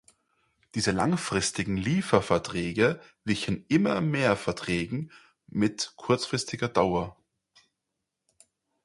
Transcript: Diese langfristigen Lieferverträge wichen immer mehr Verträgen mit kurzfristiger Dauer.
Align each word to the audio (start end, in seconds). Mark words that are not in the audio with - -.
Diese 0.73 0.89
langfristigen 0.89 1.77
Lieferverträge 1.77 2.99
wichen 3.23 3.67
immer 3.67 4.01
mehr 4.01 4.35
Verträgen 4.35 5.11
mit 5.45 5.93
kurzfristiger 5.95 6.69
Dauer. 6.69 7.15